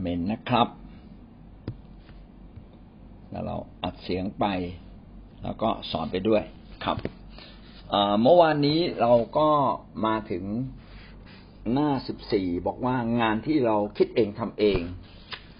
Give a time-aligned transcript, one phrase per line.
[0.00, 0.68] เมนนะครับ
[3.30, 4.46] แล้วเราอัดเสียงไป
[5.42, 6.42] แล้วก็สอนไปด้วย
[6.84, 6.96] ครับ
[8.22, 9.48] เมื่อวานนี้เราก็
[10.06, 10.44] มาถึง
[11.72, 14.80] หน้าสิบสี่บอกว่างานที่เราคิดเองทำเอง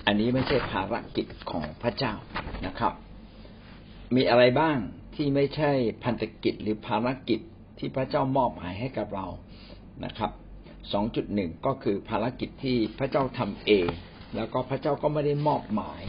[0.07, 2.15] อันนี้ไม่ใช่ภารกิจของพระเจ้า
[2.67, 2.95] นะครับ
[4.15, 4.77] มีอะไรบ้าง
[5.15, 5.71] ที่ไม่ใช่
[6.05, 7.41] พันธกิจหรือภารกิจ
[7.79, 9.27] ที่พระเจ้ามอบหมายให้กับเรา
[10.05, 10.31] นะครับ
[10.93, 13.89] สองจุดหนึ่งก็คือภารกิจที่พระเจ้าทำเอง
[14.37, 16.03] แล้วก็พระเจ้าก็ไม่ได้มอบหมาย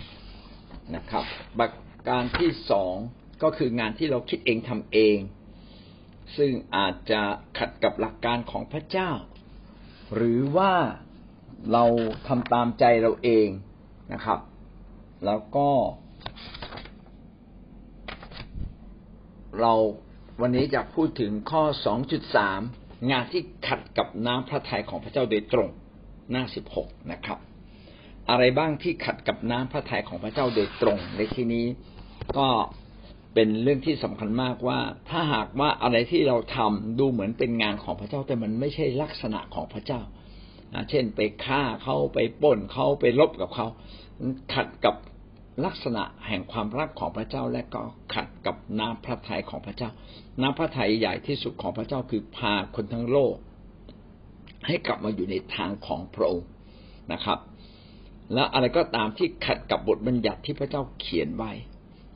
[0.96, 1.24] นะครับ
[1.60, 1.70] ประ
[2.10, 2.96] การที่สอง
[3.44, 5.18] ก็คืองานที่เราคิดเองทำเอง
[6.38, 7.22] ซึ่งอาจจะ
[7.58, 9.12] ขัดกับหลักการของพระเจ้า
[10.16, 10.74] หรือว่า
[11.72, 11.86] เรา
[12.28, 13.48] ทำตามใจเราเอง
[14.14, 14.40] นะครับ
[15.26, 15.70] แล้วก็
[19.60, 19.74] เรา
[20.42, 22.62] วันนี้จะพูดถึงข้อสองจุดสาม
[23.12, 25.70] งานที่ขัดกับน้ำพระทัยของพระเจ้าโดยตรง
[26.32, 27.40] หน้าสิบหกนะครับ
[28.30, 31.66] อะไรบ้างที่ขัดกับน้ำพระทัยของพระเจ้าโดยตรง ในที่นี้
[32.38, 32.48] ก็
[33.34, 40.02] เป็นเรื่องที่สำคัญมากว่า ถ้าหากว่าอะไรที่เราทำดูเหมือนเป็นงานของพระเจ้าแต่มันไม่ใช่ลักษณะของพระเจ้า
[40.90, 43.68] เช่นไปฆ่าเขาไปป้นเขาไปลบกับเขา
[44.54, 44.96] ขัดกับ
[45.66, 47.82] ลักษณะแห่งความรักของพระเจ้าและก็
[48.14, 49.90] ขัดกับน้ำพระทัยของพระเจ้า
[50.42, 53.36] น้ำพระทัยใหญ่ที่สุดของพระเจ้าคือพาคนทั้งโลก
[54.68, 56.50] ให้กลับมาอยู่ในทางของพระองค์
[57.14, 57.40] นะครับ
[58.34, 61.52] และอะไรก็ตามที่ขัดกับบทบัญญัติที่พระเจ้าเขียนไว้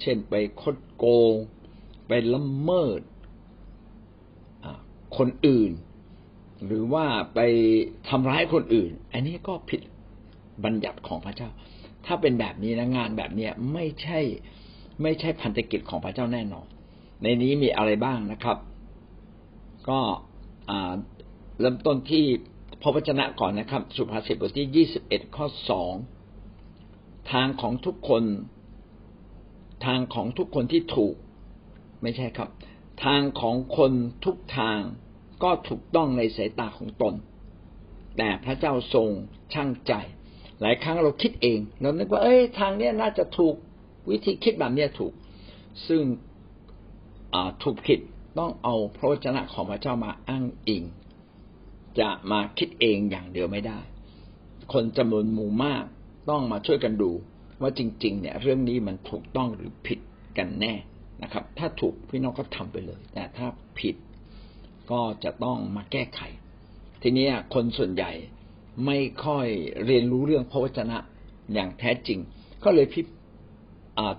[0.01, 1.35] เช่นไปคดโกง
[2.07, 3.01] ไปละเมิด
[5.17, 5.71] คนอื่น
[6.65, 7.05] หรือว่า
[7.35, 7.39] ไป
[8.09, 9.81] ทำร้ายคนอื่น อันนี้ก็ผิด
[10.63, 11.49] บัญญัติของพระเจ้า
[12.05, 14.19] ถ้าเป็นแบบนี้นะงานแบบเนี้ยไม่ใช่
[15.01, 16.65] ไม่ใช่พันธกิจของพระเจ้าแน่นอน
[17.23, 18.57] ในนี้มีอะไรบ้างนะครับ
[19.89, 19.99] ก็
[21.59, 22.25] เริ่มต้นที่
[22.81, 25.93] พระวจนะก่อนนะครับ สุภาษิตบทที่ยี่สิบเอ็ดข้อสอง
[27.31, 28.23] ทางของทุกคน
[29.85, 31.15] ทางของทุกคนที่ถูก
[32.01, 32.49] ไม่ใช่ครับ
[33.05, 33.91] ทางของคน
[34.25, 34.79] ทุกทาง
[35.43, 37.13] ก็ถูกต้องในสายตาของตน
[38.17, 39.09] แต่พระเจ้าทรง
[39.53, 39.93] ช่างใจ
[40.61, 43.55] หลายครั้งเราคิดเอง เรานึกว่า เอ้ย ทางเนี้ยน่าจะถูก
[44.09, 45.13] วิธีคิดแบบเนี้ยถูก
[45.87, 46.01] ซึ่ง
[47.63, 47.99] ถูกผิด
[48.39, 50.83] ต้องเอาพระวจนะของพระเจ้ามาอ้างอิง
[51.99, 53.79] จะมาคิดเองอย่างเดียวไม่ได้
[54.73, 55.83] คนจำนวนหมู่มาก
[56.29, 57.11] ต้องมาช่วยกันดู
[57.61, 59.99] ว่าจริง ๆ เนี่ย เรื่องนี้มันถูกต้องหรือผิด
[60.37, 60.73] กันแน่
[61.23, 63.47] นะครับ ถ้าถูกพี่น้องก็ทำไปเลย แต่ถ้า
[63.79, 63.95] ผิด
[64.91, 66.21] ก็จะต้องมาแก้ไข
[67.01, 68.11] ทีนี้คนส่วนใหญ่
[68.85, 69.47] ไม่ค่อย
[69.85, 70.97] เรียนรู้เรื่องพระวจนะ
[71.53, 72.19] อย่างแท้จริง
[72.63, 73.01] ก็เลยพิ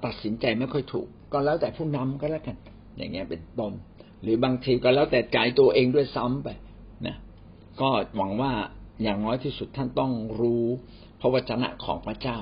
[0.05, 2.57] ตัดสินใจไม่ค่อยถูก ก็แล้วแต่ผู้นำก็แล้วกัน
[2.97, 3.73] อย่างเงี้ยเป็นต้น
[4.23, 6.49] หรือบางทีก็แล้วแต่ใจตัวเองด้วยซ้ำไป
[7.07, 7.17] นะ
[7.81, 8.53] ก็หวังว่า
[9.03, 10.65] อย่างน้อยที่สุดท่านต้องรู้
[11.21, 12.39] พระวจนะของพระเจ้า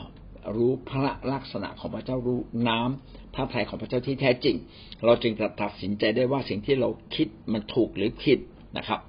[0.57, 1.01] รู้พระ
[1.33, 4.57] ลักษณะของพระเจ้ารู้น้ำพระทัยของพระเจ้าที่แท้จริง
[5.05, 8.39] เราจึงจะตัดสินใจได้ว่าสิ่งที่เราคิดมันถูกหรือผิด
[8.77, 9.01] นะครับ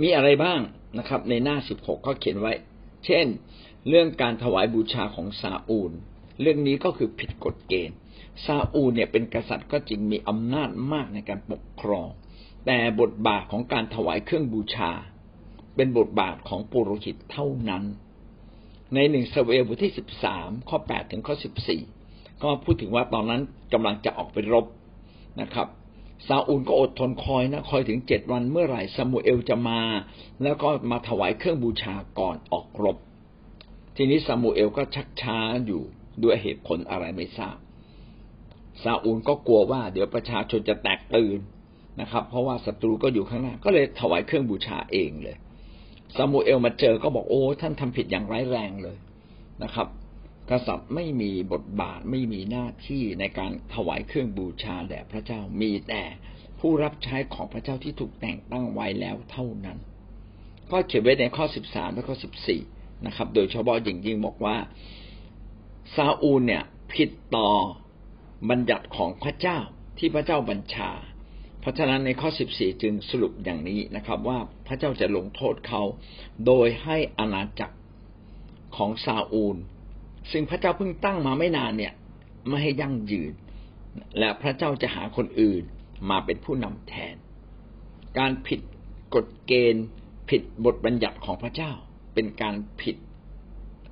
[0.00, 0.60] มีอะไรบ้าง
[0.98, 2.52] นะครับ ในหน้าสิบหกก็เขียนไว้
[3.04, 3.26] เช่น
[3.88, 5.92] เรื่องการถวายบูชาของซาอูล
[6.40, 7.96] เรื่องนี้ก็คือผิดกฎเกณฑ์
[8.44, 12.08] ซาอูลเนี่ยเป็นกษัตริย์ก็จริงมีอำนาจมากในการปกครอง
[12.66, 14.90] แต่บทบาทของการถวายเครื่องบูชา
[15.76, 17.84] เป็นบทบาทของปุโรหิตเท่านั้น
[18.94, 21.82] ในหนึ่งสเวลบทที่สิบสามข้อแปดถึงข้อสิบสี่
[22.42, 23.42] ก็พูดถึงว่าตอนนั้น
[23.72, 24.66] กำลังจะออกไปรบ
[25.40, 25.68] นะครับ
[26.28, 29.80] ซาอูลก็อดทนคอยนะคอยถึงเจ็ดวันเมื่อไหร่ซามูเอลจะมา
[30.42, 32.96] แล้วก็มาถวายเครื่องบูชาก่อนออกรบ
[33.96, 35.82] ทีนี้ซามูเอลก็ชักช้าอยู่
[36.22, 37.56] ด้วยเหตุผลอะไรไม่ทราบ
[38.82, 41.38] ซาอูลก็กลัวว่าเดี๋ยวประชาชนจะแตกตื่น
[42.00, 45.36] นะครับ เพราะว่าศัตรูก็อยู่ข้างหน้า ก็เลยถวายเครื่องบูชาเองเลย
[46.16, 48.96] ซามูเอลมาเจอก็บอกโอ้ท่านทำผิดอย่างร้ายแรงเลย
[49.62, 49.88] นะครับ
[50.50, 56.02] กษัตริย์ไม่มีบทบาทไม่มีหน้าที่ในการถวายเครื่องบูชาแด่พระเจ้ามีแต่
[56.60, 59.78] ผู้รับใช้ของพระเจ้าที่ถูกแต่งตั้งไว้แล้วเท่านั้น
[60.70, 62.60] ก็เขียนไว้ในข้อสิบสามและข้อสิบสี่
[63.06, 64.56] นะครับ โดยเฉพาะอย่างยิ่งบอกว่า
[65.94, 67.48] ซาอูลเนี่ยผิดต่อ
[68.50, 69.58] บัญญัติของพระเจ้า
[69.98, 70.90] ที่พระเจ้าบัญชา
[71.62, 75.82] เพราะฉะนั้นในข้อสิบสี่จึงสรุปอย่างนี้นะครับ ว่าพระเจ้าจะลงโทษเขา
[76.46, 77.76] โดยให้อาณาจักร
[78.76, 79.56] ของซาอูล
[80.32, 81.92] ซึ่งพระเจ้าเพิ่งตั้งมาไม่นานเนี่ย
[82.48, 83.32] ไม่ให้ยั่งยืน
[84.18, 85.62] และพระเจ้าจะหาคนอื่น
[86.10, 87.14] มาเป็นผู้นำแทน
[88.18, 88.60] การผิด
[89.14, 89.84] กฎเกณฑ์
[90.30, 91.72] ผิดบทบัญญัติของพระเจ้า
[92.14, 92.96] เป็นการผิด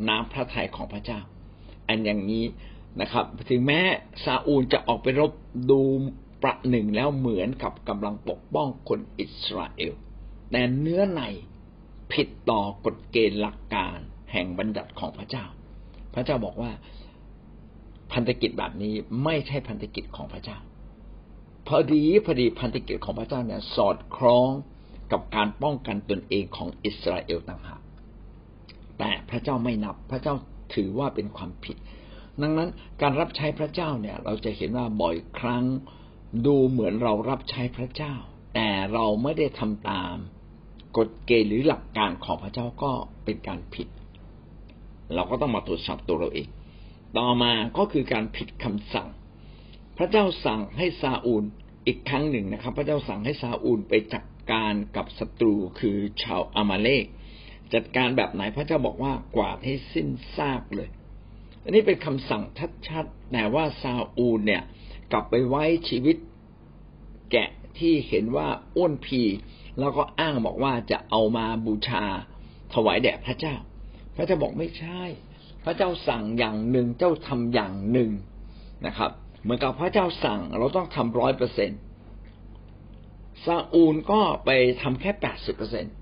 [0.09, 1.21] น้ำพระทัยของพระเจ้า
[1.89, 2.45] อันอย่างนี้
[3.01, 3.81] นะครับ ถึงแม้
[4.25, 5.33] ซาอูลจะออกไปรบ
[5.71, 5.81] ดู
[6.43, 9.95] ประหนึ่งแล้วเหมือนกับกำลังปกป้องคนอิสราเอล
[10.51, 11.23] แต่เนื้อใน
[12.13, 13.97] ผิดต่อกฎเกณฑ์หลักการ
[14.33, 15.45] แห่งบัญญัติของพระเจ้า
[16.15, 16.71] พระเจ้าบอกว่า
[18.13, 18.95] พันธกิจแบบนี้
[19.25, 20.59] ไม่ใช่พันธกิจของพระเจ้า
[21.67, 24.51] พอดีพอดีพันธกิจของพระเจ้าเนี่ยสอดคล้อง
[25.13, 27.83] กับการป้องกันตนเองของอิสราเอลต่างหาก
[28.99, 30.35] แต่พระเจ้าไม่นับพระเจ้า
[30.75, 31.77] ถือว่าเป็นความผิด
[32.43, 32.71] ดังนั้น
[33.03, 35.65] การรับใช้พระเจ้าเนี่ย เราจะเห็นว่าบ่อยครั้ง
[36.47, 38.15] ดูเหมือนเรารับใช้พระเจ้า
[38.55, 40.15] แต่เราไม่ได้ทำตาม
[40.97, 42.93] กฎเกณฑ์หรือหลักการของพระเจ้าก็
[43.25, 43.89] เป็นการผิด
[45.15, 46.49] เราก็ต้องมาตรวจสอบตัวเราเอง
[47.19, 49.09] ต่อมาก็คือการผิดคำสั่ง
[49.99, 51.45] พระเจ้าสั่งให้ซาอูล
[51.87, 57.05] อีกครั้งหนึ่งนะครับ พระเจ้าสั่งให้ซาอูลไปจัดการกับศัตรูคือชาวอามาเลก
[57.75, 60.89] จัดการแบบไหนพระเจ้าบอกว่ากวาดให้สิ้นซากเลย
[61.65, 62.43] อันนี้เป็นคำสั่ง
[62.89, 64.63] ชัดๆแต่ว่าซาอูลเนี่ย
[65.13, 66.17] กลับไปไว้ชีวิต
[67.33, 69.21] แกะที่เห็นว่าอ้วนพี
[69.79, 72.05] แล้วก็อ้างบอกว่าจะเอามาบูชา
[72.75, 73.55] ถวายแด่พระเจ้า
[74.17, 75.01] พระเจ้าบอกไม่ใช่
[75.65, 78.11] พระเจ้าสั่งอย่างหนึ่งเจ้าทำอย่างหนึ่ง
[78.87, 79.11] นะครับ
[79.43, 81.81] เหมือนกับพระเจ้าสั่งเราต้องทำร้อยเปอร์เซ็นต์
[83.45, 84.51] ซาอูลก็ไป
[84.83, 85.95] ทำแค่แปดสิบเปอร์เซ็นต์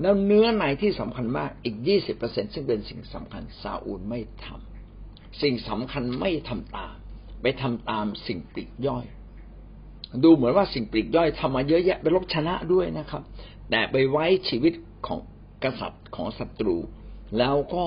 [0.00, 6.96] แล้วเนื้อในที่สำคัญมากอีกยี่สิบเปอร์เซ็นซึ่งเป็นสิ่งสำคัญซาอูลไม่ทำสิ่งสำคัญไม่ทำตาม
[7.42, 9.04] ไปทำตามสิ่งปลีกย่อย
[10.24, 13.22] ดูเหมือนว่าสิ่งปลีกย่อยทำมาเยอะแยะไปลบชนะด้วยนะครับ
[13.70, 14.74] แต่ไปไว้ชีวิต
[15.06, 15.18] ของ
[15.64, 16.76] กษัตริย์ของศัตรู
[17.38, 17.84] แล้วก็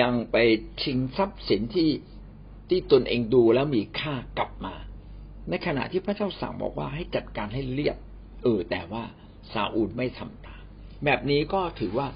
[0.00, 0.36] ยังไป
[0.82, 1.90] ชิงทรัพย์สินที่
[2.68, 4.74] ที่ตนเองดูแล้วมีค่ากลับมา
[5.48, 7.96] ในขณะที่พระเจ้าสั่งบอกว่าให้จัดการให้เรียบ
[8.42, 9.04] เออ แต่ว่า
[9.52, 10.62] ซาอูลไม่ทำตาม
[11.04, 12.08] แบบนี้ก็ถือว่า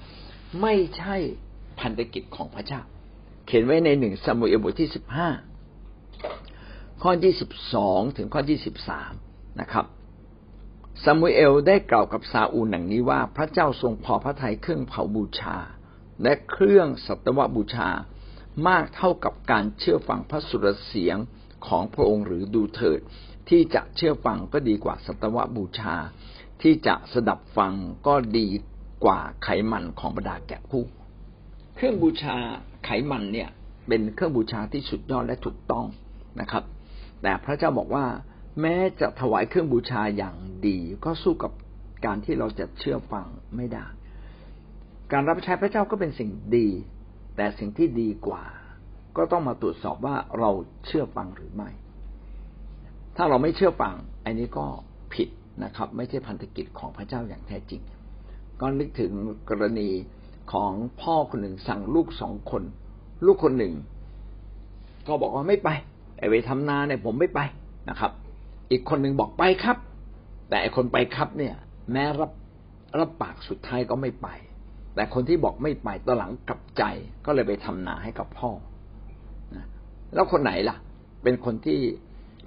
[0.61, 1.15] ไม่ใช่
[1.79, 2.81] พันธกิจของพระเจ้า
[3.47, 5.29] เขียนไว้ในหนึ่งสมุเอลบทที่สิบห้า
[7.03, 9.13] ข้อที่สิบสองถึงข้อที่สิบสาม
[9.61, 9.85] นะครับ
[11.03, 15.57] ซามูเอลได้กล่าวกับซาอูลหนังนี้ว่าพระเจ้าทรงพอพระทัยเครื่องเผาบูชา
[16.23, 17.89] และเครื่องสัตวบูชา
[18.67, 21.17] มากเท่ากับการเชื่อฟังพระสุรเสียง
[21.67, 22.99] ของพระองค์หรือดูเถิด
[23.49, 25.95] ที่จะเชื่อฟังก็ดีกว่าสัตวบูชา
[26.61, 27.73] ที่จะสดับฟัง
[28.07, 28.47] ก็ดี
[29.05, 30.83] กว่าไขมันของบรรดาแกะผู้
[31.75, 32.37] เครื่องบูชา
[32.85, 33.49] ไขมันเนี่ย
[33.87, 35.85] เป็นเครื่องบูชาที่สุดยอดและถูกต้อง
[36.41, 36.63] นะครับ
[37.21, 38.05] แต่พระเจ้าบอกว่า
[38.61, 40.35] แม้จะถวายเครื่องบูชาอย่าง
[40.67, 41.51] ดี ก็สู้กับ
[42.05, 43.25] การที่เราจะเชื่อฟัง
[43.55, 43.85] ไม่ได้
[45.11, 46.67] การรับใช้พระเจ้าก็เป็นสิ่งดี
[47.35, 48.43] แต่สิ่งที่ดีกว่า
[49.17, 50.49] ก็ต้องมาตรวจสอบว่าเรา
[50.85, 51.69] เชื่อฟังหรือไม่
[53.15, 53.93] ถ้าเราไม่เชื่อฟัง
[54.25, 54.65] อันนี้ก็
[55.13, 55.29] ผิด
[55.63, 57.81] นะครับ ไม่ใช่พันธกิจของพระเจ้าอย่างแท้จริง
[58.61, 59.11] ก็นึกถึง
[59.49, 59.89] กรณี
[60.53, 60.71] ของ
[61.01, 62.63] พ่อคนหนึ่งสั่งลูกสองคน
[63.25, 63.73] ลูกคนหนึ่ง
[65.07, 65.69] ก็บอกว่าไม่ไป
[66.21, 67.39] ไอ้ไปทำนาเนี่ยผมไม่ไป
[67.89, 68.11] นะครับ
[68.71, 69.77] อีกคนหนึ่งบอกไปครับ
[70.49, 71.55] แต่ไอ้คนไปครับเนี่ย
[71.91, 72.31] แม้รับ
[72.99, 74.27] รับปากสุดท้ายก็ไม่ไป
[74.95, 76.83] แต่คนที่บอกไม่ไปตอนหลังกลับใจ
[77.25, 78.51] ก็เลยไปทำนาให้กับพ่อ
[80.13, 80.77] แล้วคนไหนล่ะ
[81.23, 81.79] เป็นคนที่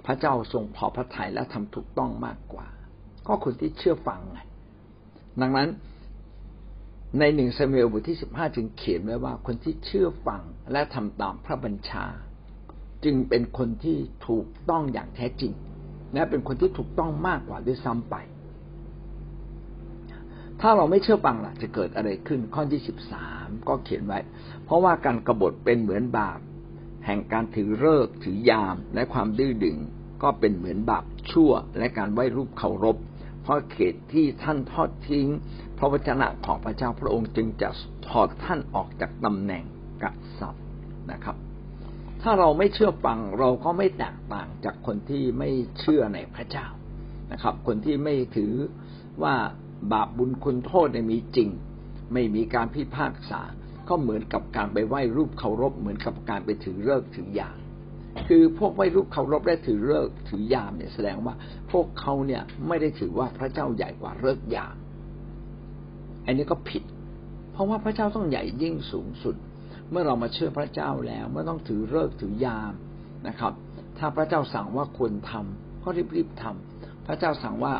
[0.05, 2.67] พระเจ้าทรงพอพระทัยและทำถูกต้องมากกว่า
[3.27, 4.39] ก็คนที่เชื่อฟังไง
[5.41, 5.69] ดังนั้น
[7.19, 12.05] ในหนึ่งซามูเอลบทที่สิบห้าจึงเขียนไว้ว่าคนที่เชื่อฟังและทำตามพระบัญชา
[13.05, 13.97] จึงเป็นคนที่
[14.27, 15.53] ถูกต้องอย่างแท้จริง
[16.13, 18.15] และเป็นคนที่ถูกต้องมากกว่าด้วยซ้ำไป
[20.61, 24.19] ถ้าเราไม่เชื่อฟังล่ะ จะเกิดอะไรขึ้นข้อที่สิบสามก็เขียนไว้
[24.65, 26.39] เพราะว่าการกรบฏเป็นเหมือนบาป
[27.05, 29.77] แห่งการถือเลิกถือยามและความดื้อดึง
[30.23, 32.97] ก็เป็นเหมือนบาปชั่วและการไหว้รูปเคารพ
[33.41, 35.27] เพราะเขตที่ท่านทอดทิ้ง
[35.77, 37.69] พระวจนะของพระเจ้าพระองค์จึงจะ
[38.07, 39.63] ถอดท่านออกจากตำแหน่ง
[40.03, 40.05] ก
[40.39, 40.65] ษัตริย์
[41.11, 41.35] นะครับ
[42.27, 46.67] ถ้าเราไม่เชื่อฟังเราก็ไม่แตกต่างจากคนที่ไม่เชื่อในพระเจ้า
[47.31, 48.53] นะครับ คนที่ไม่ถือ
[49.23, 49.35] ว่า
[49.91, 51.49] บาปบุญคุณโทษมีจริง
[52.13, 53.41] ไม่มีการพิพากษา
[53.89, 57.57] ก็เหมือนกับการไปไหว้รูปเคารพ เหมือนกับการไปถือเลิกถือยาม
[58.27, 61.35] คือพวกไหว้รูปเคารพและถือเลิกถือยามเนี่ยแสดงว่า
[61.71, 64.75] พวกเขาเนี่ยไม่ได้ถือว่าพระเจ้าใหญ่กว่าเลิกยาม
[66.25, 66.83] อันนี้ก็ผิด
[67.51, 69.35] เพราะว่าพระเจ้าต้องใหญ่ยิ่งสูงสุด
[69.91, 72.73] เมื่อเรามาเชื่อพระเจ้าแล้วเมื่อต้องถือเลิกถือยาม
[73.27, 73.53] นะครับ
[73.97, 77.73] ถ้าพระเจ้าสั่งว่าควรทำก็รีบๆทำพระเจ้าสั่งว่า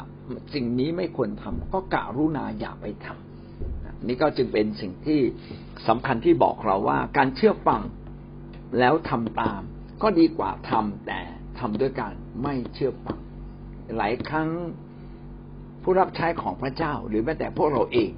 [0.54, 5.20] สิ่งนี้ไม่ควรทำก็กะรุณาอย่าไปทำนี่ก็จึงเป็นสิ่งที่
[5.88, 7.82] สำคัญที่บอกเราว่า การเชื่อฟัง
[8.80, 9.62] แล้วทำตาม
[10.04, 11.22] ก็ดีกว่าทำแต่
[11.60, 13.20] ทำด้วยการไม่เชื่อฟัง
[13.98, 14.50] หลายครั้ง
[15.84, 18.12] ผู้รับใช้ของพระเจ้า หรือแม้แต่พวกเราเอง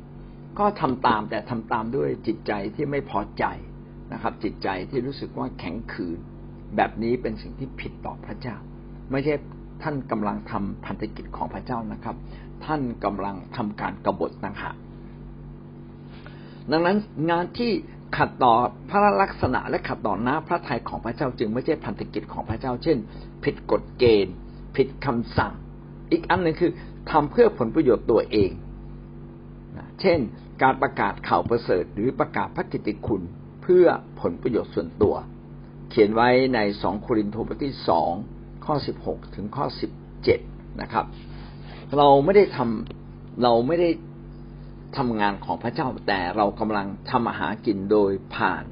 [0.60, 3.46] ก็ทำตามแต่ทำตามด้วยจิตใจที่ไม่พอใจ
[4.14, 6.20] นะครับ จิตใจที่รู้สึกว่าแข็งขืน
[6.76, 8.56] แบบนี้เป็นสิ่งที่ผิดต่อพระเจ้า
[9.12, 9.34] ไม่ใช่
[9.84, 12.16] ท่านกำลังทำพันธกิจของพระเจ้านะครับ
[12.66, 14.76] ท่านกำลังทำการกรบฏต่างหาก
[16.72, 16.98] ดังนั้น
[17.30, 17.72] งานที่
[18.18, 18.54] ขัดต่อ
[18.90, 22.98] พระลักษณะและขัดต่อหน้าพระทัยของพระเจ้าจึงไม่ใช่พันธกิจของพระเจ้า เช่น
[23.44, 24.36] ผิดกฎเกณฑ์
[24.76, 25.54] ผิดคำสั่ง
[26.12, 26.72] อีกอันหนึ่งคือ
[27.12, 28.52] ทำเพื่อผลประโยชน์ตัวเอง
[30.02, 30.20] เช่น
[30.62, 33.22] การประกาศข่าวประเสริฐหรือประกาศพระกิตติคุณ
[33.68, 33.88] พื่อ
[34.22, 35.16] ผลประโยชน์ส่วนตัว
[35.90, 38.12] เขียนไว้ในสองโครินธ์บทที่สอง
[38.66, 39.92] ข้อสิบหกถึงข้อสิบ
[40.24, 40.40] เจ็ด
[40.82, 41.06] นะครับ
[41.98, 43.90] เราไม่ได้ทำเราไม่ได้
[44.98, 48.64] ทำงานของพระเจ้าแต่เรากำลังทำอาหากินโดยผ่าน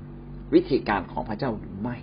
[0.53, 1.97] วิธีการของพระเจ้าหรือไม่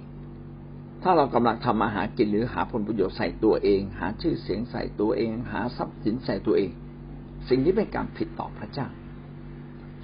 [1.03, 6.71] ถ้าเรากำลังทำอาหากินหรือหาผลประโยชน์ใส่ตัวเอง หาชื่อเสียงใส่ตัวเอง หาทรัพย์สินใส่ตัวเอง
[7.49, 8.89] สิ่งนี้เป็นการผิดต่อพระเจ้า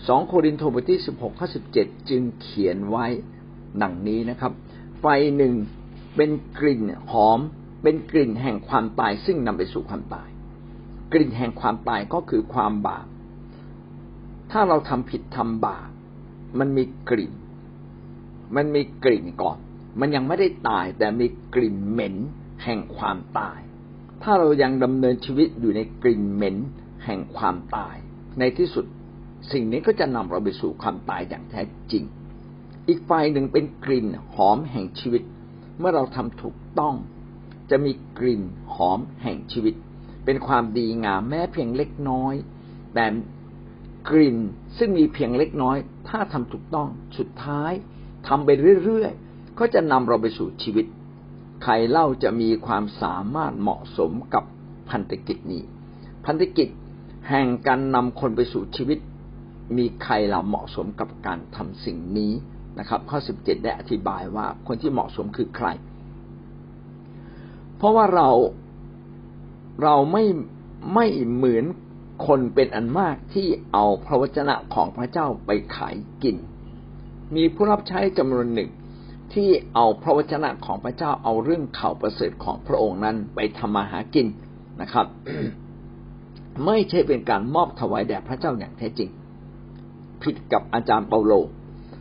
[0.06, 3.06] สองโครินธ์บทที่สิบหกข้อสิบเจ็ดจึงเขียนไว้
[3.82, 4.52] ดังนี้นะครับ
[5.00, 5.04] ไฟ
[5.36, 5.54] หนึ่ง
[6.16, 7.40] เป็นกลิ่นหอม
[7.82, 10.28] เป็นกลิ่นแห่งความตายซึ่งนำไปสู่ความตาย
[11.12, 13.06] กลิ่นแห่งความตายก็คือความบาป
[14.50, 15.88] ถ้าเราทำผิดทำบาป
[16.58, 17.32] มันมีกลิ่น
[18.56, 19.58] มันมีกลิ่นก่อน
[20.00, 22.16] มันยังไม่ได้ตายแต่มีกลิ่นเหม็น
[22.64, 23.58] แห่งความตาย
[24.22, 26.56] ถ้าเรายังดำเนินชีวิตอยู่ในกลิ่นเหม็น
[27.04, 27.96] แห่งความตาย
[28.38, 28.84] ในที่สุด
[29.52, 32.04] สิ่งนี้ก็จะนำเราไปสู่ความตายอย่างแท้จริง
[32.88, 35.22] อีกฝ่ายหนึ่งเป็นกลิ่นหอมแห่งชีวิต
[35.78, 36.94] เมื่อเราทำถูกต้อง
[37.70, 38.42] จะมีกลิ่น
[38.74, 39.74] หอมแห่งชีวิต
[40.24, 42.34] เป็นความดีงามแม้เพียงเล็กน้อย
[42.94, 43.06] แต่
[44.10, 44.36] กลิ่น
[44.78, 45.76] ซึ่งมีเพียงเล็กน้อย
[46.08, 47.72] ถ้าทำถูกต้องสุดท้าย
[48.28, 48.50] ทำไป
[48.84, 50.86] เรื่อยๆก็จะนำเราไปสู่ชีวิต
[51.62, 54.44] ใครเล่าจะมีความสามารถเหมาะสมกับ
[54.90, 55.62] พันธกิจนี้
[56.26, 56.68] พันธกิจ
[57.28, 58.98] แห่งการนำคนไปสู่ชีวิต
[59.76, 62.32] มีใครเราเหมาะสมกับการทำสิ่งนี้
[62.78, 65.68] นะครับ ข้อสิบเจ็ดได้อธิบายว่าคนที่เหมาะสมคือใคร
[67.76, 68.28] เพราะว่าเรา
[69.82, 70.24] เราไม่
[70.94, 71.64] ไม่เหมือน
[72.26, 76.36] คนเป็นอันมากที่เอาพระวจนะของพระเจ้าไปขายกิน
[77.36, 78.70] มีผู้รับใช้จำนวนหนึ่ง
[79.32, 84.26] ที่เอาพระวจนะของพระเจ้าเอาเรื่องข่าวประเสริฐของพระองค์นั้นไปทำมาหากิน
[84.80, 85.06] นะครับ
[86.66, 89.10] ไม่ใช่เป็นการมอบถวายแด่พระเจ้าอย่างแท้จริง
[90.22, 91.32] ผิดกับอาจารย์เปาโล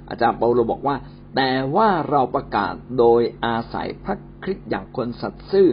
[0.10, 0.96] อาจารย์เปาโลบอกว่า
[1.36, 5.68] แต่ว่าเราประกาศโดยอาศัยพระคริสต์อย่างคนสัตย์ซื่อ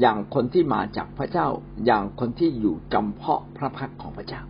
[0.00, 1.48] อย่างคนที่มาจากพระเจ้า
[1.86, 4.42] อย่างคนที่อยู่จำเพาะพระพักของพระเจ้า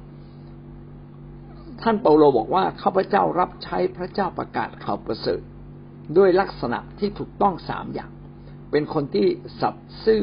[1.82, 5.40] ท่านเปาโลบอกว่าข้าพเจ้ารับใช้พระเจ้าประกาศข่าวประเสริฐ
[6.16, 8.10] ด้วยลักษณะที่ถูกต้องสามอย่าง
[8.70, 9.26] เป็นคนที่
[9.60, 10.22] สัตย์ซื่อ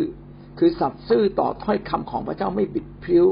[0.59, 3.25] คือสัตย์ซื่อต่อถ้อยคำของพระเจ้าไม่บิดพลิ้ว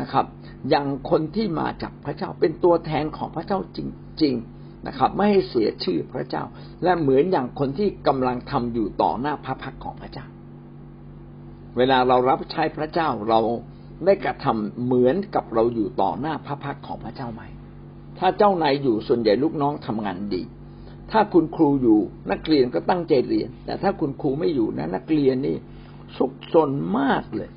[0.00, 0.24] นะครับ
[0.70, 3.78] อย่างคนที่มาจากพระเจ้าเป็นตัวแทนของพระเจ้าจ
[4.22, 6.44] ริง ๆนะครับ ไม่ให้เสียชื่อพระเจ้า
[6.82, 10.26] และเหมือนอย่างคนที่กำลังทำอยู่ต่อหน้าพระพักของพระเจ้า
[11.76, 13.40] เวลาเรารับใช้พระเจ้าเรา
[14.04, 17.42] ได้กระทำเหมือนกับเราอยู่ต่อหน้าพระพักของพระเจ้าไหม
[18.18, 20.42] ถ้าเจ้านายอยู่ส่วนใหญ่ลูกน้องทำงานดี
[21.10, 21.98] ถ้าคุณครูอยู่
[22.30, 25.56] นักเรียนก็ตั้งใจเรียน แต่ถ้าคุณครูไม่อยู่นะนักเรียนนี่
[26.18, 27.50] สุกสนมากเลย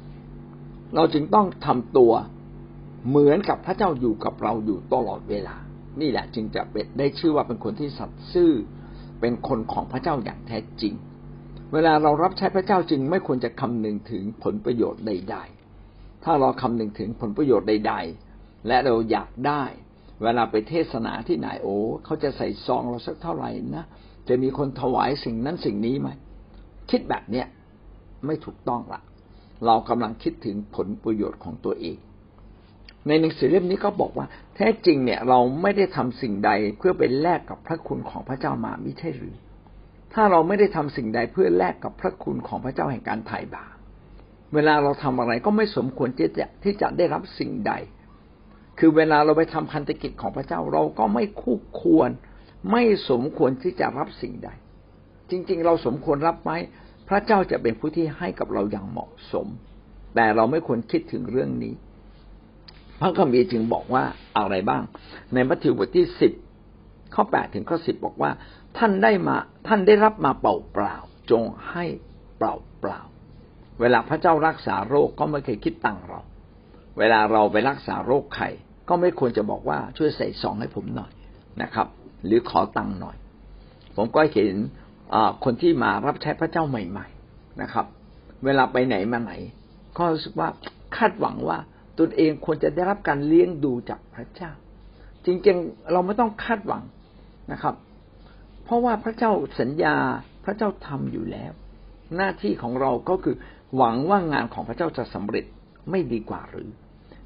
[0.96, 2.12] เราจึงต้องทำตัว
[3.08, 5.56] เหมือนกับพระเจ้าอยู่กับเราอยู่ตลอดเวลา
[6.02, 8.52] นี่แหละจึงจะเป็นได้ชื่อว่าเป็นคนที่สัตย์ซื่อ
[9.22, 10.94] เป็นคนของพระเจ้าอย่างแท้จริง
[11.74, 15.38] เวลาเรารับใช้พระเจ้าจึงไม่ควรจะคำนึงถึงผลประโยชน์ใด
[15.80, 17.94] ๆ ถ้าเราคำนึงถึงผลประโยชน์ใด
[18.32, 19.64] ๆ และเราอยากได้
[20.24, 21.76] เวลาไปเทศนาที่ไหนโอ้
[22.06, 23.86] เขาจะใส่ซองเราสักเท่าไหร่นะ
[24.28, 26.10] จะมีคนถวายสิ่งนั้นสิ่งนี้ไหม
[26.90, 27.48] คิดแบบเนี้ย
[28.26, 29.02] ไม่ถูกต้องละ
[29.66, 31.98] เรากำลังคิดถึงผลประโยชน์ของตัวเอง
[33.08, 34.26] ในหนังสือเล่มนี้ก็บอกว่า
[34.56, 39.36] แท้จริงเนี่ยเราไม่ได้ทำสิ่งใดเพื่อไปแลกกับพระคุณของพระเจ้ามาไม่ใช่หรือ
[40.14, 43.76] ถ้าเราไม่ได้ทำสิ่งใดเพื่อแลกกับพระคุณของพระเจ้าแห่งการไถ่บาป
[44.54, 47.74] เวลาเราทำอะไรก็ไม่สมควรที่จะที่จะได้รับสิ่งใด
[48.80, 52.10] คือเวลาเราไปทำพันธกิจของพระเจ้าเราก็ไม่คู่ควร
[52.72, 54.50] ไม่สมควรที่จะรับสิ่งใด
[55.30, 56.52] จริง ๆ เราสมควรรับไหม
[57.10, 59.48] พระเจ้าจะเป็นผู้ที่ให้กับเราอย่างเหมาะสม
[60.16, 61.74] แต่เราไม่ควรคิดถึงเรื่องนี้
[63.00, 64.04] พระคัมภีร์จึงบอกว่า
[64.38, 64.84] อะไรบ้าง
[65.34, 66.32] ในมัทธิวบทที่สิบ
[67.16, 68.32] ข้อแปดถึงข้อสิบบอกว่า
[68.78, 69.38] ท่านได้มา
[69.68, 70.96] ท่านได้รับมาเปล่าเปล่า
[71.32, 71.86] จงให้
[72.38, 73.02] เปล่าเปล่า
[73.82, 76.22] เวลาพระเจ้ารักษาโรคก็ไม่เคยคิดตังเรา
[77.00, 78.48] เวลาเราไปรักษาโรคไข้
[78.90, 81.12] ก็ไม่ควรจะบอกว่าช่วยใส่ซองให้ผมหน่อย
[81.62, 81.88] นะครับ
[82.26, 83.18] หรือขอตังค์หน่อย
[83.96, 84.56] ผมก็เห็น
[85.44, 87.86] คนที่มารับใช้พระเจ้าใหม่ ๆนะครับ
[88.46, 89.34] เวลาไปไหนมาไหน
[89.98, 90.50] ก็รู้สึกว่า
[90.98, 91.58] คาดหวังว่า
[92.00, 94.52] ตนเองควรจะได้รับการเลี้ยงดูจากพระเจ้า
[95.26, 96.84] จริงๆ เราไม่ต้องคาดหวัง
[97.52, 97.76] นะครับ
[98.64, 99.96] เพราะว่าพระเจ้าสัญญา
[100.46, 101.52] พระเจ้าทำอยู่แล้ว
[102.16, 103.36] หน้าที่ของเราก็คือ
[103.78, 105.46] หวังว่างานของพระเจ้าจะสำเร็จ
[105.90, 106.70] ไม่ดีกว่าหรือ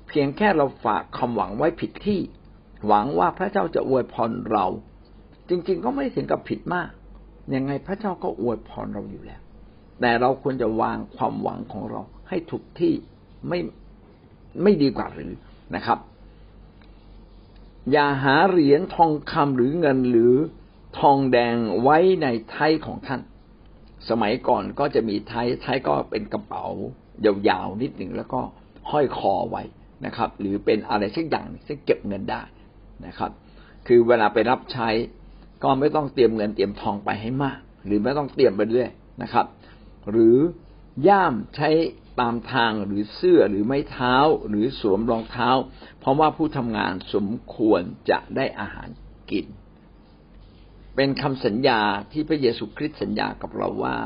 [0.07, 2.19] เพียงแค่เราฝากความหวังไว้ผิดที่
[2.87, 4.65] หวังว่าพระเจ้าจะอวยพรเรา
[5.49, 6.89] จริงๆ ก็ไม่ถึงกับผิดมาก
[7.55, 9.41] ยังไงพระเจ้าก็อวยพรเราอยู่แล้ว
[10.01, 12.93] แต่เราควรจะวางความหวังของเราให้ถูกที่
[13.49, 13.59] ไม่
[14.61, 15.33] ไม่ดีกว่าหรือ
[15.75, 15.99] นะครับ
[17.91, 20.33] อย่าหาเหรียญทองคำหรือเงินหรือ
[20.99, 23.21] ทองแดงไว้ในไทยของท่าน
[24.09, 26.65] สมัยก่อนก็จะมีไทยไทยก็เป็นกระเป๋า
[27.49, 28.41] ยาวๆนิดหนึ่งแล้วก็
[28.91, 29.63] ห้อยคอไว้
[30.05, 32.41] นะครับ หรือเป็นอะไรสักอย่างที่เก็บเงินได้
[33.05, 33.31] นะครับ
[33.87, 34.89] คือเวลาไปรับใช้
[35.63, 38.91] ก็ไม่ต้องเตรียมเงินเตรียมทองไปให้มาก หรือไม่ต้องเตรียมไปเรื่อย
[39.23, 39.45] นะครับ
[40.11, 40.37] หรือ
[41.07, 41.69] ย่ามใช้
[42.19, 44.15] ตามทางหรือเสื้อหรือไม้เท้า
[44.49, 45.49] หรือสวมรองเท้า
[45.99, 48.89] เพราะว่าผู้ทำงานสมควรจะได้อาหาร
[49.31, 49.45] กิน
[50.95, 53.97] เป็นคำสัญญาที่พระเยซูคริสต์สัญญากับเราว่า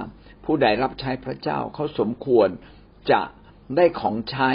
[0.46, 2.50] ผู้ใดรับใช้พระเจ้าเขาสมควร
[3.12, 3.22] จะ
[3.76, 4.50] ได้ของใช้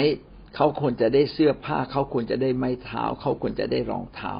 [0.55, 4.33] เขาควรจะได้เสื้อผ้า เขาควรจะได้ไม้เท้า เขาควรจะได้รองเท้า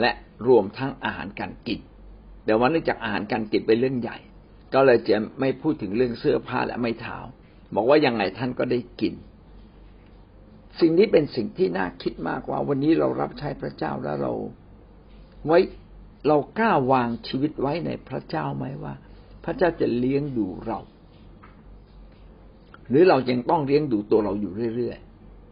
[0.00, 0.12] และ
[0.48, 1.80] รวมทั้งอาหารการกิน
[2.44, 4.18] เดี๋ยววันนี้จากอาหารการกินเป็นเรื่องใหญ่
[4.74, 7.18] ก็เลยจะไม่พูดถึงเรื่องเสื้อผ้าและไม้เท้า
[7.74, 9.14] บอกว่ายังไงท่านก็ได้กิน
[10.80, 14.32] สิ่งนี้เป็นสิ่งที่น่าคิดมากว่า วันนี้เรารับใช้พระเจ้าแล้วเรา
[15.46, 15.58] ไว้
[16.28, 18.94] เรากล้าวางชีวิตไว้ในพระเจ้าไหมว่า
[19.44, 20.78] พระเจ้าจะเลี้ยงดูเรา
[22.88, 24.98] หรือเรายังต้องเลี้ยงดูตัวเราอยู่เรื่อย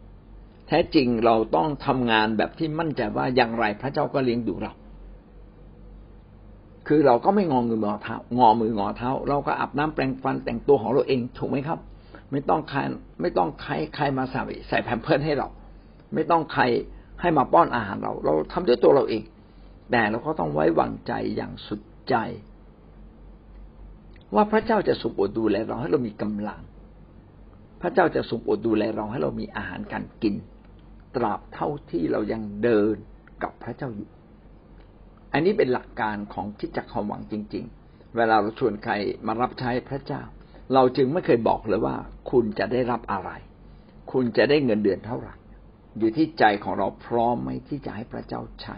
[0.07, 4.73] ๆแท้จริงเราต้องทำงานแบบที่มั่นใจว่าอย่างไรพระเจ้าก็เลี้ยงดูเรา
[6.87, 11.79] คือเราก็ไม่งอมืองอเท้างอมืองอเท้า เราก็อาบน้ำแปรงฟันแต่งตัวของเราเองถูกไหมครับ
[12.31, 12.79] ไม่ต้องใคร
[13.21, 15.47] ไม่ต้องใครใครมาใส่ใส่แผ่นเพิร์ให้เรา
[16.13, 16.63] ไม่ต้องใคร
[17.21, 19.23] ให้มาป้อนอาหารเรา เราทำด้วยตัวเราเอง
[19.91, 22.15] แต่เราก็ต้องไว้วางใจอย่างสุดใจ
[24.35, 26.61] ว่าพระเจ้าจะสุขอดดูแลเราให้เรามีกำลัง
[27.81, 30.35] พระเจ้าจะสุขอดดูแลเราให้เรามีอาหารการกิน
[31.15, 32.95] ตราบเท่าที่เรายังเดิน
[33.43, 34.09] กับพระเจ้าอยู่
[35.33, 38.93] อันนี้เป็นหลักการของคิดจักความหวังจริง ๆ เวลาเราชวนใคร
[39.27, 40.21] มารับใช้พระเจ้า
[40.73, 41.95] เราจึงไม่เคยบอกเลยว่า
[42.31, 43.29] คุณจะได้รับอะไร
[44.11, 45.35] คุณจะได้เงินเดือนเท่าไหร่
[45.97, 48.77] อยู่ที่ใจของเราพร้อมไหมที่จะให้พระเจ้าใช้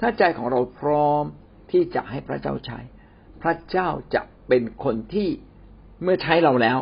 [0.00, 1.24] ถ้าใจของเราพร้อม
[1.72, 2.78] ที่จะให้พระเจ้าใช้
[3.42, 5.28] พระเจ้าจะเป็นคนที่
[6.02, 6.78] เมื่อใช้เราแล้ว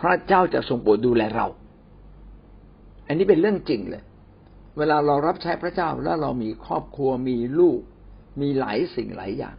[0.00, 1.46] พระเจ้าจะทรงโปรดดูแลเรา
[3.06, 4.02] อันนี้เป็นเรื่องจริงเลย
[4.78, 7.80] เวลาเรารับใช้พระเจ้าแล้วเรามีครอบครัวมีลูก
[8.40, 9.56] มีหลายสิ่งหลายอย่าง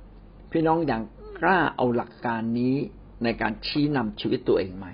[0.51, 1.03] พี่น้องอย่าง
[1.39, 2.77] กล้าเอาหลักการนี้
[3.23, 4.88] ในการชี้นำชีวิตตัวเองไหม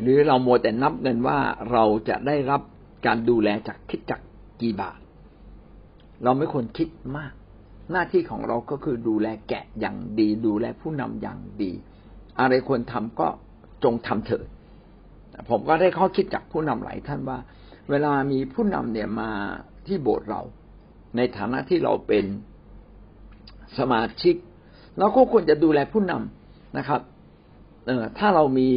[0.00, 1.38] หรือเราโมแต่นับเงินว่า
[1.72, 2.60] เราจะได้รับ
[3.06, 4.20] การดูแลจากคิดจาก
[4.60, 4.98] กี่บาท
[6.24, 7.32] เราไม่ควรคิดมาก
[7.92, 11.72] หน้าที่ของเราก็คือดูแลแกะอย่างดี ดูแลผู้นำอย่างดี
[12.40, 13.28] อะไรควรทำก็
[13.84, 14.46] จงทำเถิด
[15.48, 17.38] ผมก็ได้ข้อคิดจากผู้นำหลายท่านว่า
[17.90, 19.30] เวลามีผู้นำเนี่ยมา
[19.86, 20.42] ที่โบสถ์เรา
[21.16, 22.24] ในฐานะที่เราเป็น
[23.78, 24.34] สมาชิก
[24.98, 27.00] เราก็ควรจะดูแลผู้นำนะครับ
[27.88, 28.68] เออถ้าเรามี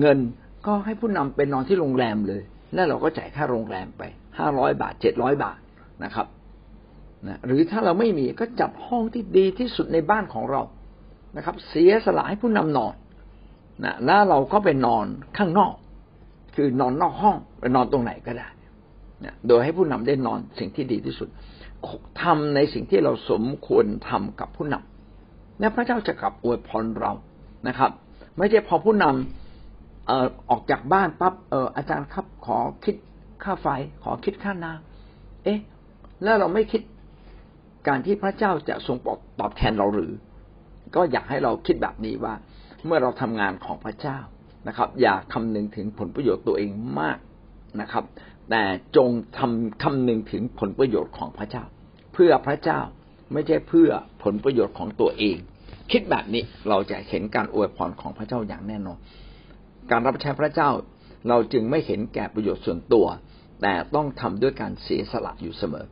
[0.00, 0.18] เงิน
[0.66, 2.42] ก็ให้ผู้นำไปนอนที่โรงแรมเลย
[2.74, 4.02] แล้วเราก็จ่ายค่าโรงแรมไป
[4.38, 5.58] ห้าร้อยบาทเจ็ดร้อยบาท
[6.04, 6.26] นะครับ
[7.28, 10.62] นะหรือถ้าเราไม่มีก็จัดห้องที่ดีที่สุดในบ้านของเรา
[11.36, 12.94] นะครับ เสียสละให้ผู้นำนอน
[13.84, 15.06] นะแล้วเราก็ไปนอน
[15.38, 15.74] ข้างนอก
[16.54, 18.48] คือนอนนอกห้องไปนอนตรงไหนก็ได้
[19.24, 21.28] นะโดยให้ผู้นำได้นอนสิ่งที่ดีที่สุด
[22.22, 27.12] ทำในสิ่งที่เราสมควรทำกับผู้นำและพระเจ้าจะกลับอวยพรเรา
[27.68, 27.90] นะครับ
[28.38, 32.96] ไม่ใช่พอผู้นำเอ่อออกจากบ้านปั๊บเอออาจารย์ครับขอคิด
[33.44, 33.66] ค่าไฟ
[34.04, 35.60] ขอคิดค่าน้ำเอ๊ะ
[36.22, 36.82] แล้วเราไม่คิด
[37.88, 38.96] การที่พระเจ้าจะทรง
[39.40, 40.12] ตอบแทนเราหรือ
[40.94, 42.34] ก็อยากให้เราคิดแบบนี้ว่า
[42.86, 44.18] เมื่อเราทำงานของพระเจ้า
[44.68, 47.18] นะครับ อย่าคำนึงถึงผลประโยชน์ตัวเองมาก
[47.80, 48.04] นะครับ
[48.50, 48.62] แต่
[48.96, 51.64] จงทำคำนึงถึงผลประโยชน์ของพระเจ้า
[52.12, 52.80] เพื่อพระเจ้า
[53.32, 53.90] ไม่ใช่เพื่อ
[54.22, 55.36] ผลประโยชน์ของตัวเอง
[55.90, 58.98] คิดแบบนี้เราจะเห็นการอวยพรของพระเจ้าอย่างแน่นอน
[59.90, 60.70] การรับใช้พระเจ้า
[61.28, 63.06] เราจึงไม่เห็นแก่ประโยชน์ส่วนตัว
[63.62, 65.86] แต่ต้องทำด้วยการเสียสละอยู่เสมอ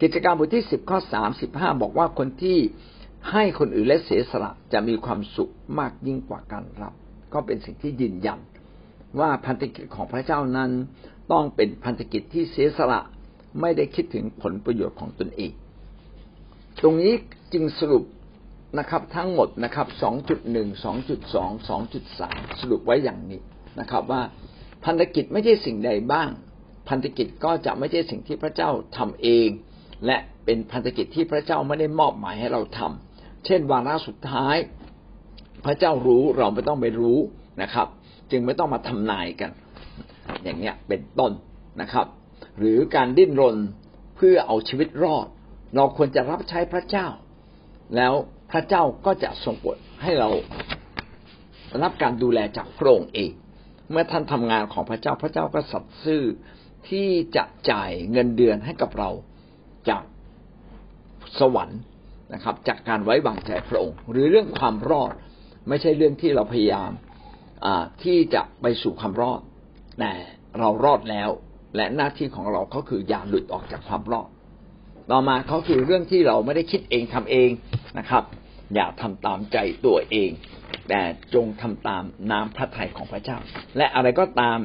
[0.00, 2.58] กิจการมบทที่สิบข้อสามสิบห้าบอกว่าคนที่
[3.30, 6.94] ให้คนอื่นและเสียสละจะมีความสุขมากยิ่งกว่าการรับ
[7.32, 8.38] ก็เป็นสิ่งที่ยืนยัน
[9.20, 10.70] ว่าพันธกิจของพระเจ้านั้น
[11.32, 13.00] ต้องเป็นพันธกิจที่เสียสละ
[13.60, 15.52] ไม่ได้คิดถึงผลประโยชน์ของตนเอง
[16.82, 17.14] ตรงนี้
[17.52, 18.04] จึงสรุป
[18.78, 23.40] นะครับ ทั้งหมดนะครับสองจุดหนึ่งสองจุดสองสองจุดสามสรุปไว้อย่างนี้
[23.80, 24.22] นะครับ ว่า
[24.84, 26.28] พันธกิจไม่ใช่สิ่งใดบ้าง
[26.88, 29.48] พันธกิจก็จะไม่ใช่สิ่งที่พระเจ้าทำเอง
[30.06, 34.56] และเป็นพันธกิจที่พระเจ้าไม่ได้มอบหมายให้เราทำเช่นวาระสุดท้าย
[35.64, 37.18] พระเจ้ารู้เราไม่ต้องไปรู้
[37.62, 37.88] นะครับ
[38.30, 39.50] จึงไม่ต้องมาทำนายกัน
[40.42, 41.32] อย่างเนี้ยเป็นต้น
[41.80, 42.06] นะครับ
[42.58, 43.56] หรือการดิ้นรน
[44.16, 45.26] เพื่อเอาชีวิตรอด
[45.76, 47.06] เราควรจะรับใช้พระเจ้า
[47.96, 48.14] แล้ว
[48.50, 50.28] พระเจ้าก็จะทรงโปรดให้เรา
[51.82, 53.30] รับการดูแลจากพระองค์เอง
[53.90, 56.22] เมื่อท่านทำงานของพระเจ้าพระเจ้าก็สัตย์ซื่อ
[56.88, 59.10] ที่จะจ่ายเงินเดือนให้กับเรา
[59.88, 60.02] จาก
[61.38, 61.80] สวรรค์
[62.34, 65.12] นะครับ จากการไว้วางใจพระองค์ หรือเรื่องความรอด
[65.68, 66.90] ไม่ใช่เรื่องที่เราพยายาม
[68.04, 69.40] ที่จะไปสู่ความรอด
[69.98, 70.12] แต่
[70.58, 71.30] เรารอดแล้ว
[71.76, 74.28] และหน้าที่ของเราก็คืออย่าหลุดออกจากความรอด
[75.10, 77.50] ต่อมาเขาคือเรื่องที่เราไม่ได้คิดเองทำเอง
[77.98, 78.24] นะครับ
[78.74, 80.30] อย่าทำตามใจตัวเอง
[80.88, 81.00] แต่
[81.34, 83.38] จงทำตามน้ำพระทัยของพระเจ้า
[83.76, 84.58] และอะไรก็ตาม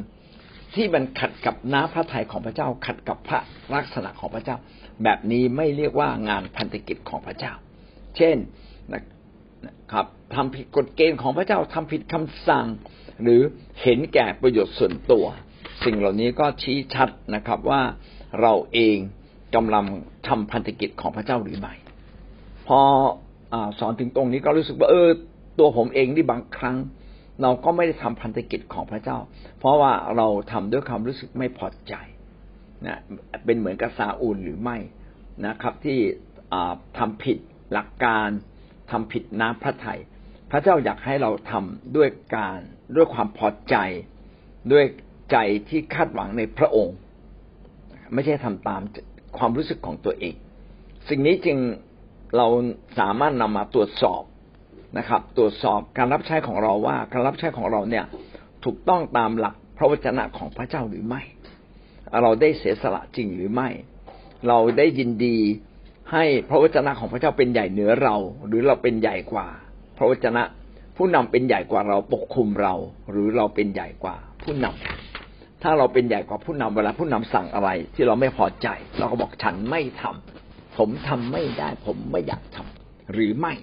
[0.75, 3.39] ที่มันขัดกับน้ำพระทัยของพระเจ้า ขัดกับพระ
[3.73, 4.57] ลักษณะของพระเจ้า
[5.03, 7.53] แบบนี้ไม่เรียกว่างานพันธกิจของพระเจ้า
[8.17, 8.37] เช่น
[8.93, 9.03] นะ
[9.91, 12.65] ครับทำผิดกฎเกณฑ์ของพระเจ้าทำผิดคำสั่ง
[13.23, 13.41] หรือ
[13.81, 15.25] เห็นแก่ประโยชน์ส่วนตัว
[15.85, 17.81] สิ่งเหล่านี้ก็ชี้ชัดนะครับว่า
[18.41, 18.97] เราเอง
[19.55, 19.85] กำลัง
[20.27, 21.73] ทำพันธกิจของพระเจ้าหรือไม่
[22.67, 22.79] พอ
[23.53, 25.09] อสอนถึงตรงนี้ก็รู้สึกว่าเออ
[25.59, 26.77] ตัวผมเองที่บางครั้ง
[27.41, 29.17] เราก็ไม่ได้ทำพันธกิจของพระเจ้า
[29.59, 31.93] เพราะว่าเราทำด้วยความรู้สึกไม่พอใจ
[32.85, 32.99] นะ
[33.45, 34.77] เป็นเหมือนกับซาอูลหรือไม่
[35.45, 35.99] นะครับ ที่
[36.97, 37.37] ทำผิด
[37.73, 38.29] หลักการ
[38.91, 39.99] ทำผิดน้ำพระทยัย
[40.51, 42.59] พระเจ้าอยากให้เราทำด้วยการ
[42.95, 43.75] ด้วยความพอใจ
[44.71, 44.85] ด้วย
[45.31, 45.37] ใจ
[45.69, 46.95] ที่คาดหวังในพระองค์
[48.13, 48.81] ไม่ใช่ทำตาม
[49.37, 50.35] ความรู้สึกของตัวเอง
[51.09, 51.57] สิ่งนี้จึง
[52.37, 52.47] เรา
[52.99, 54.23] สามารถนำมาตรวจสอบ
[54.97, 58.05] นะครับ ตรวจสอบการรับใช้ของเราว่าการรับใช้ของเราเนี่ย
[58.65, 61.21] ถูกต้องตามหลักพระวจนะของพระเจ้าหรือไม่
[62.21, 63.69] เราได้เสียสละจริงหรือไม่
[64.47, 65.37] เราได้ยินดี
[66.11, 68.15] ให้พระวจนะของพระเจ้าเป็นใหญ่เหนือเรา
[68.47, 69.47] หรือเราเป็นใหญ่กว่า
[69.97, 70.43] พระวจนะ
[70.97, 72.73] ผู้นำเป็นใหญ่กว่าเราปกคุมเรา
[73.11, 75.10] หรือเราเป็นใหญ่กว่าผู้นำ
[75.63, 83.53] ถ้าเราเป็นใหญ่กว่าผู้นำเวลาผู้นำสั่งอะไร ที่เราไม่พอใจ เราก็บอกฉันไม่ทำผมทำไม่ได้ ผมไม่อยากทำหรือไม่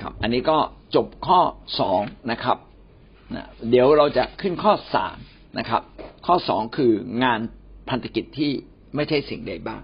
[0.00, 0.58] ครับ อันนี้ก็
[0.94, 1.40] จบข้อ
[1.80, 2.58] สองนะครับ
[3.70, 5.16] เดี๋ยวเราจะขึ้นข้อสาม
[5.58, 5.82] นะครับ
[6.26, 6.92] ข้อสองคือ
[7.24, 7.40] งาน
[7.88, 8.50] พันธกิจที่
[8.94, 9.82] ไม่ใช่สิ่งใดบ้าง